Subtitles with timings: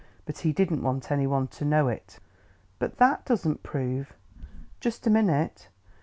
[0.25, 2.17] But he didn't want anybody to know it."
[2.79, 4.15] "But that doesn't prove"
[4.81, 5.69] "Just a minute."